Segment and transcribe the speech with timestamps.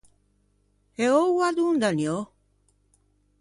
[1.05, 2.17] E oua dond’aniò?